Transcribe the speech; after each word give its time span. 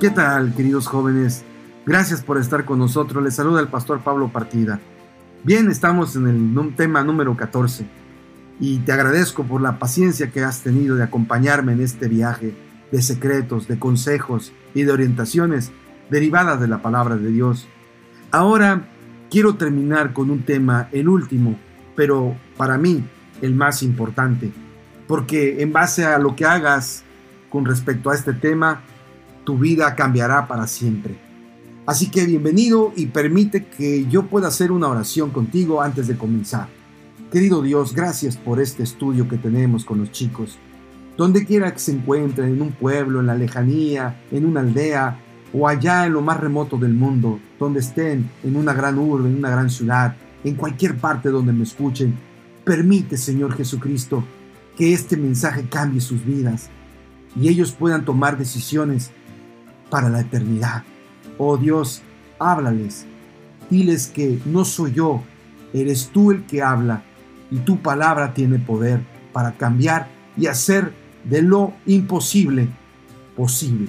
¿Qué 0.00 0.08
tal, 0.08 0.54
queridos 0.54 0.86
jóvenes? 0.86 1.44
Gracias 1.84 2.22
por 2.22 2.38
estar 2.38 2.64
con 2.64 2.78
nosotros. 2.78 3.22
Les 3.22 3.34
saluda 3.34 3.60
el 3.60 3.68
pastor 3.68 4.00
Pablo 4.00 4.28
Partida. 4.32 4.80
Bien, 5.44 5.70
estamos 5.70 6.16
en 6.16 6.26
el 6.26 6.74
tema 6.74 7.04
número 7.04 7.36
14 7.36 7.84
y 8.58 8.78
te 8.78 8.92
agradezco 8.92 9.44
por 9.44 9.60
la 9.60 9.78
paciencia 9.78 10.30
que 10.30 10.42
has 10.42 10.62
tenido 10.62 10.96
de 10.96 11.02
acompañarme 11.02 11.72
en 11.72 11.82
este 11.82 12.08
viaje 12.08 12.54
de 12.90 13.02
secretos, 13.02 13.68
de 13.68 13.78
consejos 13.78 14.54
y 14.72 14.84
de 14.84 14.92
orientaciones 14.92 15.70
derivadas 16.08 16.58
de 16.62 16.68
la 16.68 16.80
palabra 16.80 17.16
de 17.16 17.28
Dios. 17.28 17.68
Ahora 18.30 18.88
quiero 19.30 19.56
terminar 19.56 20.14
con 20.14 20.30
un 20.30 20.44
tema, 20.44 20.88
el 20.92 21.10
último, 21.10 21.58
pero 21.94 22.34
para 22.56 22.78
mí 22.78 23.04
el 23.42 23.54
más 23.54 23.82
importante, 23.82 24.50
porque 25.06 25.60
en 25.60 25.74
base 25.74 26.06
a 26.06 26.18
lo 26.18 26.36
que 26.36 26.46
hagas 26.46 27.04
con 27.50 27.66
respecto 27.66 28.08
a 28.08 28.14
este 28.14 28.32
tema, 28.32 28.80
tu 29.50 29.58
vida 29.58 29.96
cambiará 29.96 30.46
para 30.46 30.68
siempre. 30.68 31.18
Así 31.84 32.08
que 32.08 32.24
bienvenido 32.24 32.92
y 32.94 33.06
permite 33.06 33.66
que 33.66 34.06
yo 34.06 34.26
pueda 34.26 34.46
hacer 34.46 34.70
una 34.70 34.86
oración 34.86 35.30
contigo 35.30 35.82
antes 35.82 36.06
de 36.06 36.16
comenzar. 36.16 36.68
Querido 37.32 37.60
Dios, 37.62 37.92
gracias 37.92 38.36
por 38.36 38.60
este 38.60 38.84
estudio 38.84 39.26
que 39.26 39.38
tenemos 39.38 39.84
con 39.84 39.98
los 39.98 40.12
chicos. 40.12 40.56
Donde 41.16 41.44
quiera 41.44 41.72
que 41.72 41.80
se 41.80 41.90
encuentren, 41.90 42.52
en 42.52 42.62
un 42.62 42.70
pueblo, 42.70 43.18
en 43.18 43.26
la 43.26 43.34
lejanía, 43.34 44.22
en 44.30 44.46
una 44.46 44.60
aldea 44.60 45.18
o 45.52 45.66
allá 45.66 46.06
en 46.06 46.12
lo 46.12 46.22
más 46.22 46.38
remoto 46.38 46.76
del 46.76 46.94
mundo, 46.94 47.40
donde 47.58 47.80
estén, 47.80 48.30
en 48.44 48.54
una 48.54 48.72
gran 48.72 49.00
urbe, 49.00 49.28
en 49.28 49.34
una 49.34 49.50
gran 49.50 49.68
ciudad, 49.68 50.14
en 50.44 50.54
cualquier 50.54 50.96
parte 50.96 51.28
donde 51.28 51.52
me 51.52 51.64
escuchen, 51.64 52.14
permite, 52.62 53.16
Señor 53.16 53.56
Jesucristo, 53.56 54.22
que 54.76 54.92
este 54.92 55.16
mensaje 55.16 55.64
cambie 55.68 56.00
sus 56.00 56.24
vidas 56.24 56.70
y 57.34 57.48
ellos 57.48 57.72
puedan 57.72 58.04
tomar 58.04 58.38
decisiones 58.38 59.10
para 59.90 60.08
la 60.08 60.20
eternidad. 60.20 60.84
Oh 61.38 61.56
Dios, 61.56 62.02
háblales. 62.38 63.06
Diles 63.68 64.06
que 64.06 64.38
no 64.46 64.64
soy 64.64 64.92
yo, 64.92 65.22
eres 65.72 66.08
tú 66.08 66.30
el 66.30 66.44
que 66.46 66.62
habla 66.62 67.02
y 67.50 67.58
tu 67.58 67.80
palabra 67.80 68.34
tiene 68.34 68.58
poder 68.58 69.00
para 69.32 69.52
cambiar 69.52 70.08
y 70.36 70.46
hacer 70.46 70.92
de 71.24 71.42
lo 71.42 71.74
imposible 71.86 72.68
posible. 73.36 73.88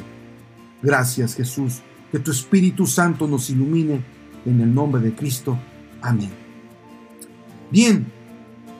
Gracias 0.81 1.35
Jesús, 1.35 1.81
que 2.11 2.19
tu 2.19 2.31
Espíritu 2.31 2.85
Santo 2.87 3.27
nos 3.27 3.49
ilumine 3.49 4.01
en 4.45 4.61
el 4.61 4.73
nombre 4.73 5.01
de 5.01 5.13
Cristo. 5.13 5.57
Amén. 6.01 6.31
Bien, 7.69 8.05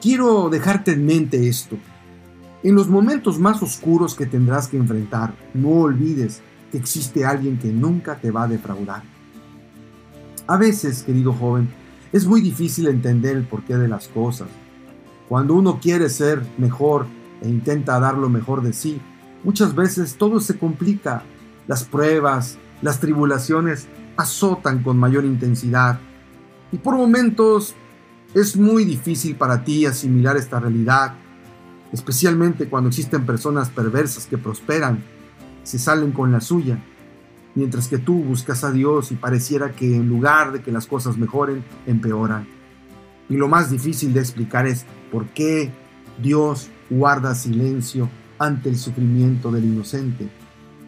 quiero 0.02 0.50
dejarte 0.50 0.94
en 0.94 1.06
mente 1.06 1.48
esto. 1.48 1.78
En 2.64 2.76
los 2.76 2.90
momentos 2.90 3.40
más 3.40 3.62
oscuros 3.64 4.16
que 4.16 4.26
tendrás 4.26 4.68
que 4.68 4.78
enfrentar, 4.78 5.34
no 5.54 5.70
olvides 5.70 6.42
que 6.72 6.78
existe 6.78 7.26
alguien 7.26 7.58
que 7.58 7.68
nunca 7.68 8.16
te 8.16 8.32
va 8.32 8.44
a 8.44 8.48
defraudar. 8.48 9.04
A 10.48 10.58
veces, 10.58 11.04
querido 11.04 11.34
joven, 11.34 11.70
es 12.12 12.26
muy 12.26 12.42
difícil 12.42 12.88
entender 12.88 13.36
el 13.36 13.44
porqué 13.44 13.78
de 13.78 13.88
las 13.88 14.08
cosas. 14.08 14.48
Cuando 15.30 15.54
uno 15.54 15.80
quiere 15.80 16.10
ser 16.10 16.42
mejor 16.58 17.06
e 17.42 17.50
intenta 17.50 18.00
dar 18.00 18.18
lo 18.18 18.30
mejor 18.30 18.62
de 18.62 18.74
sí, 18.74 19.00
muchas 19.44 19.76
veces 19.76 20.16
todo 20.16 20.40
se 20.40 20.58
complica. 20.58 21.24
Las 21.68 21.84
pruebas, 21.84 22.58
las 22.82 23.00
tribulaciones 23.00 23.88
azotan 24.18 24.84
con 24.84 24.98
mayor 24.98 25.26
intensidad 25.26 26.00
y 26.72 26.78
por 26.78 26.96
momentos 26.96 27.76
es 28.34 28.56
muy 28.56 28.86
difícil 28.86 29.36
para 29.36 29.64
ti 29.64 29.86
asimilar 29.86 30.38
esta 30.38 30.60
realidad, 30.60 31.16
especialmente 31.92 32.70
cuando 32.70 32.90
existen 32.90 33.26
personas 33.26 33.70
perversas 33.70 34.26
que 34.26 34.38
prosperan 34.38 35.04
se 35.64 35.80
salen 35.80 36.12
con 36.12 36.32
la 36.32 36.42
suya, 36.42 36.84
mientras 37.56 37.88
que 37.88 37.98
tú 37.98 38.24
buscas 38.24 38.64
a 38.64 38.72
Dios 38.72 39.12
y 39.12 39.16
pareciera 39.16 39.72
que 39.72 39.96
en 39.96 40.08
lugar 40.08 40.52
de 40.52 40.62
que 40.62 40.72
las 40.72 40.88
cosas 40.88 41.18
mejoren, 41.18 41.64
empeoran. 41.86 42.48
Y 43.30 43.36
lo 43.36 43.48
más 43.48 43.70
difícil 43.70 44.14
de 44.14 44.20
explicar 44.20 44.68
es 44.68 44.86
por 45.12 45.28
qué 45.28 45.72
Dios 46.22 46.70
guarda 46.90 47.36
silencio 47.36 48.10
ante 48.38 48.70
el 48.70 48.78
sufrimiento 48.78 49.52
del 49.52 49.66
inocente. 49.66 50.30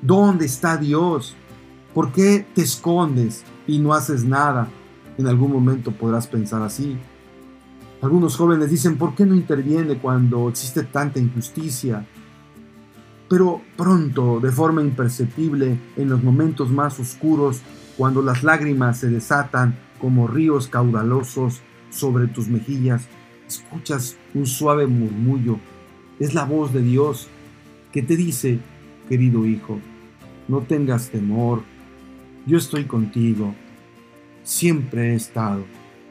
¿Dónde 0.02 0.46
está 0.46 0.78
Dios? 0.78 1.36
¿Por 1.94 2.12
qué 2.12 2.46
te 2.54 2.62
escondes 2.62 3.44
y 3.68 3.80
no 3.80 3.94
haces 3.94 4.26
nada? 4.26 4.68
En 5.18 5.28
algún 5.28 5.52
momento 5.52 5.92
podrás 5.92 6.28
pensar 6.28 6.62
así. 6.62 6.98
Algunos 8.02 8.36
jóvenes 8.36 8.70
dicen, 8.70 8.98
¿por 8.98 9.16
qué 9.16 9.26
no 9.26 9.36
interviene 9.36 9.98
cuando 9.98 10.50
existe 10.50 10.84
tanta 10.84 11.20
injusticia? 11.20 12.06
Pero 13.34 13.64
pronto, 13.76 14.40
de 14.40 14.52
forma 14.52 14.84
imperceptible, 14.84 15.76
en 15.98 16.08
los 16.08 16.22
momentos 16.22 16.70
más 16.70 17.00
oscuros, 17.00 17.62
cuando 17.98 18.22
las 18.22 18.44
lágrimas 18.44 19.00
se 19.00 19.10
desatan 19.10 19.76
como 20.00 20.28
ríos 20.28 20.68
caudalosos 20.68 21.62
sobre 21.90 22.28
tus 22.28 22.48
mejillas, 22.48 23.08
escuchas 23.48 24.18
un 24.36 24.46
suave 24.46 24.86
murmullo. 24.86 25.58
Es 26.20 26.36
la 26.36 26.46
voz 26.46 26.74
de 26.74 26.84
Dios 26.84 27.28
que 27.92 28.04
te 28.04 28.16
dice, 28.16 28.60
querido 29.10 29.48
hijo, 29.48 29.80
no 30.48 30.60
tengas 30.60 31.10
temor, 31.10 31.64
yo 32.46 32.60
estoy 32.60 32.84
contigo, 32.84 33.56
siempre 34.44 35.12
he 35.12 35.16
estado 35.16 35.64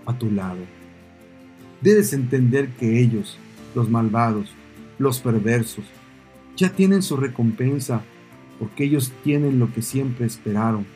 a 0.06 0.18
tu 0.18 0.28
lado. 0.28 0.58
Debes 1.82 2.14
entender 2.14 2.70
que 2.70 2.98
ellos, 2.98 3.38
los 3.76 3.88
malvados, 3.88 4.50
los 4.98 5.20
perversos, 5.20 5.84
ya 6.56 6.70
tienen 6.70 7.02
su 7.02 7.16
recompensa, 7.16 8.02
porque 8.58 8.84
ellos 8.84 9.12
tienen 9.24 9.58
lo 9.58 9.72
que 9.72 9.82
siempre 9.82 10.26
esperaron, 10.26 10.86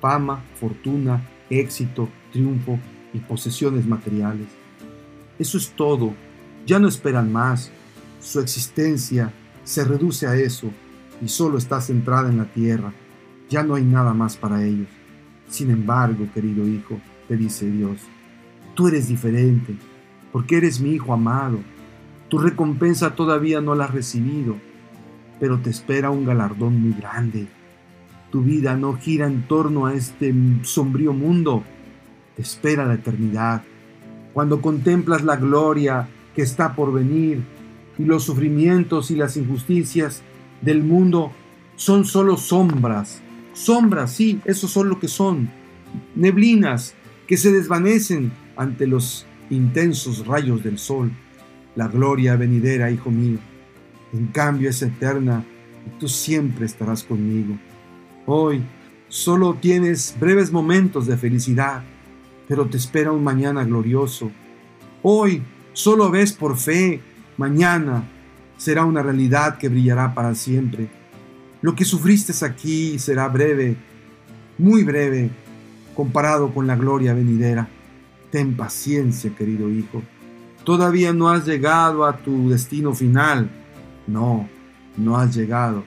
fama, 0.00 0.42
fortuna, 0.58 1.22
éxito, 1.50 2.08
triunfo 2.32 2.78
y 3.12 3.18
posesiones 3.18 3.86
materiales. 3.86 4.48
Eso 5.38 5.58
es 5.58 5.70
todo, 5.70 6.14
ya 6.66 6.78
no 6.78 6.88
esperan 6.88 7.32
más, 7.32 7.70
su 8.20 8.40
existencia 8.40 9.32
se 9.64 9.84
reduce 9.84 10.26
a 10.26 10.34
eso 10.34 10.70
y 11.20 11.28
solo 11.28 11.58
está 11.58 11.80
centrada 11.80 12.28
en 12.28 12.38
la 12.38 12.46
tierra, 12.46 12.92
ya 13.48 13.62
no 13.62 13.74
hay 13.74 13.84
nada 13.84 14.14
más 14.14 14.36
para 14.36 14.64
ellos. 14.64 14.88
Sin 15.48 15.70
embargo, 15.70 16.26
querido 16.32 16.66
hijo, 16.66 16.98
te 17.28 17.36
dice 17.36 17.70
Dios, 17.70 18.00
tú 18.74 18.88
eres 18.88 19.08
diferente, 19.08 19.76
porque 20.32 20.56
eres 20.56 20.80
mi 20.80 20.90
hijo 20.92 21.12
amado, 21.12 21.58
tu 22.28 22.38
recompensa 22.38 23.14
todavía 23.14 23.60
no 23.60 23.74
la 23.74 23.84
has 23.84 23.92
recibido 23.92 24.56
pero 25.40 25.58
te 25.58 25.70
espera 25.70 26.10
un 26.10 26.24
galardón 26.24 26.80
muy 26.80 26.92
grande. 26.92 27.46
Tu 28.30 28.42
vida 28.42 28.76
no 28.76 28.94
gira 28.94 29.26
en 29.26 29.42
torno 29.42 29.86
a 29.86 29.94
este 29.94 30.34
sombrío 30.62 31.12
mundo, 31.12 31.62
te 32.36 32.42
espera 32.42 32.86
la 32.86 32.94
eternidad. 32.94 33.62
Cuando 34.32 34.60
contemplas 34.60 35.22
la 35.22 35.36
gloria 35.36 36.08
que 36.34 36.42
está 36.42 36.74
por 36.74 36.92
venir 36.92 37.42
y 37.98 38.04
los 38.04 38.24
sufrimientos 38.24 39.10
y 39.10 39.16
las 39.16 39.36
injusticias 39.36 40.22
del 40.62 40.82
mundo 40.82 41.32
son 41.76 42.04
solo 42.04 42.36
sombras, 42.36 43.20
sombras, 43.52 44.12
sí, 44.12 44.40
eso 44.44 44.68
son 44.68 44.88
lo 44.88 44.98
que 44.98 45.08
son, 45.08 45.50
neblinas 46.14 46.94
que 47.26 47.36
se 47.36 47.52
desvanecen 47.52 48.32
ante 48.56 48.86
los 48.86 49.26
intensos 49.50 50.26
rayos 50.26 50.62
del 50.62 50.78
sol. 50.78 51.12
La 51.74 51.88
gloria 51.88 52.36
venidera, 52.36 52.90
hijo 52.90 53.10
mío, 53.10 53.38
en 54.12 54.26
cambio 54.28 54.70
es 54.70 54.82
eterna 54.82 55.44
y 55.86 55.98
tú 55.98 56.08
siempre 56.08 56.66
estarás 56.66 57.02
conmigo. 57.02 57.56
Hoy 58.26 58.62
solo 59.08 59.54
tienes 59.54 60.14
breves 60.18 60.52
momentos 60.52 61.06
de 61.06 61.16
felicidad, 61.16 61.82
pero 62.48 62.66
te 62.66 62.76
espera 62.76 63.12
un 63.12 63.24
mañana 63.24 63.64
glorioso. 63.64 64.30
Hoy 65.02 65.42
solo 65.72 66.10
ves 66.10 66.32
por 66.32 66.56
fe, 66.56 67.00
mañana 67.36 68.04
será 68.56 68.84
una 68.84 69.02
realidad 69.02 69.58
que 69.58 69.68
brillará 69.68 70.14
para 70.14 70.34
siempre. 70.34 70.88
Lo 71.62 71.74
que 71.74 71.84
sufriste 71.84 72.32
aquí 72.44 72.98
será 72.98 73.28
breve, 73.28 73.76
muy 74.58 74.84
breve, 74.84 75.30
comparado 75.94 76.52
con 76.52 76.66
la 76.66 76.76
gloria 76.76 77.14
venidera. 77.14 77.68
Ten 78.30 78.56
paciencia, 78.56 79.34
querido 79.34 79.68
hijo. 79.70 80.02
Todavía 80.64 81.12
no 81.12 81.28
has 81.28 81.46
llegado 81.46 82.04
a 82.04 82.18
tu 82.18 82.50
destino 82.50 82.94
final 82.94 83.50
no, 84.06 84.48
no 84.96 85.16
has 85.16 85.34
llegado 85.34 85.84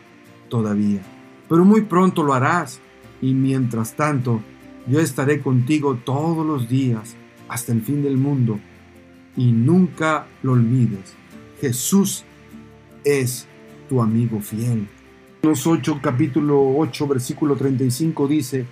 todavía, 0.49 1.01
pero 1.49 1.65
muy 1.65 1.81
pronto 1.81 2.23
lo 2.23 2.33
harás 2.33 2.79
y 3.21 3.33
mientras 3.33 3.95
tanto 3.95 4.41
yo 4.87 4.99
estaré 4.99 5.41
contigo 5.41 5.95
todos 6.03 6.45
los 6.45 6.69
días 6.69 7.15
hasta 7.49 7.71
el 7.71 7.81
fin 7.81 8.03
del 8.03 8.17
mundo 8.17 8.59
y 9.35 9.51
nunca 9.51 10.27
lo 10.43 10.53
olvides. 10.53 11.15
Jesús 11.59 12.23
es 13.03 13.47
tu 13.89 14.01
amigo 14.01 14.39
fiel. 14.41 14.87
Los 15.43 15.67
8, 15.67 15.99
capítulo 16.01 16.75
8, 16.77 17.07
versículo 17.07 17.55
35 17.55 18.27
dice, 18.27 18.65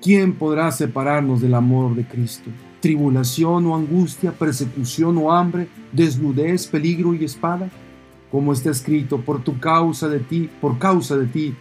¿quién 0.00 0.34
podrá 0.34 0.70
separarnos 0.70 1.40
del 1.40 1.54
amor 1.54 1.94
de 1.94 2.06
Cristo? 2.06 2.50
¿Tribulación 2.80 3.66
o 3.66 3.74
angustia, 3.74 4.32
persecución 4.32 5.18
o 5.18 5.32
hambre, 5.32 5.68
desnudez, 5.92 6.66
peligro 6.68 7.14
y 7.14 7.24
espada? 7.24 7.70
Como 8.30 8.52
está 8.52 8.70
escrito, 8.70 9.20
por 9.20 9.42
tu 9.42 9.58
causa 9.58 10.08
de 10.08 10.20
ti, 10.20 10.50
por 10.60 10.78
causa 10.78 11.16
de 11.16 11.26
ti, 11.26 11.54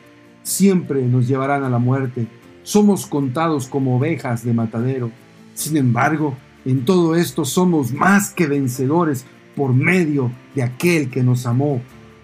siempre 0.44 1.02
nos 1.04 1.28
llevarán 1.28 1.64
a 1.64 1.70
la 1.70 1.80
muerte. 1.80 2.28
Somos 2.64 3.06
contados 3.06 3.68
como 3.68 3.98
ovejas 3.98 4.44
de 4.44 4.54
matadero. 4.54 5.12
Sin 5.54 5.78
embargo, 5.78 6.36
en 6.66 6.86
todo 6.86 7.16
esto 7.16 7.46
somos 7.46 7.92
más 7.92 8.32
que 8.32 8.48
vencedores 8.48 9.26
por 9.56 9.74
medio 9.74 10.32
de 10.54 10.64
aquel 10.64 11.10
que 11.10 11.24
nos 11.24 11.46
amó, 11.46 11.82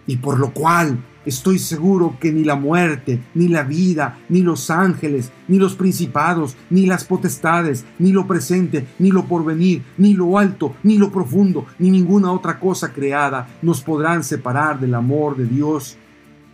y 0.08 0.18
por 0.18 0.40
lo 0.40 0.52
cual 0.52 0.98
estoy 1.26 1.60
seguro 1.60 2.18
que 2.20 2.32
ni 2.32 2.44
la 2.44 2.56
muerte, 2.56 3.22
ni 3.34 3.48
la 3.48 3.64
vida, 3.64 4.20
ni 4.30 4.42
los 4.42 4.70
ángeles, 4.70 5.32
ni 5.48 5.58
los 5.58 5.76
principados, 5.76 6.56
ni 6.70 6.86
las 6.86 7.04
potestades, 7.04 7.86
ni 8.00 8.12
lo 8.12 8.28
presente, 8.28 8.88
ni 9.00 9.12
lo 9.12 9.26
porvenir, 9.26 9.84
ni 9.98 10.14
lo 10.14 10.38
alto, 10.38 10.76
ni 10.84 10.98
lo 10.98 11.12
profundo, 11.12 11.66
ni 11.80 11.90
ninguna 11.90 12.32
otra 12.32 12.60
cosa 12.60 12.94
creada 12.94 13.48
nos 13.62 13.82
podrán 13.82 14.24
separar 14.24 14.80
del 14.80 14.96
amor 14.96 15.38
de 15.38 15.46
Dios 15.46 15.98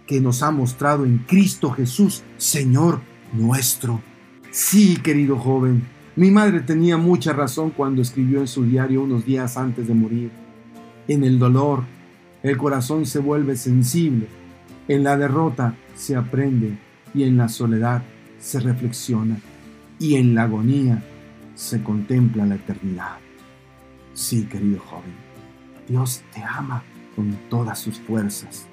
que 0.06 0.22
nos 0.22 0.42
ha 0.42 0.52
mostrado 0.52 1.06
en 1.06 1.20
Cristo 1.20 1.72
Jesús, 1.72 2.24
Señor 2.38 3.02
nuestro. 3.34 4.02
Sí, 4.52 4.98
querido 4.98 5.38
joven, 5.38 5.84
mi 6.16 6.32
madre 6.32 6.62
tenía 6.62 6.98
mucha 6.98 7.34
razón 7.34 7.70
cuando 7.70 8.02
escribió 8.02 8.40
en 8.40 8.48
su 8.48 8.64
diario 8.64 9.04
unos 9.04 9.26
días 9.26 9.58
antes 9.58 9.88
de 9.88 9.94
morir. 9.94 10.32
En 11.08 11.24
el 11.24 11.38
dolor, 11.38 11.84
el 12.42 12.58
corazón 12.58 13.06
se 13.06 13.20
vuelve 13.20 13.56
sensible, 13.56 14.28
en 14.88 15.04
la 15.04 15.18
derrota 15.18 15.76
se 15.96 16.16
aprende 16.16 16.78
y 17.14 17.24
en 17.24 17.38
la 17.38 17.50
soledad 17.50 18.04
se 18.40 18.60
reflexiona 18.60 19.38
y 20.00 20.16
en 20.16 20.36
la 20.36 20.44
agonía 20.44 21.04
se 21.56 21.82
contempla 21.82 22.46
la 22.46 22.56
eternidad. 22.56 23.18
Sí, 24.14 24.46
querido 24.46 24.80
joven, 24.80 25.16
Dios 25.88 26.24
te 26.34 26.44
ama 26.44 26.84
con 27.16 27.36
todas 27.50 27.80
sus 27.80 28.00
fuerzas 28.00 28.68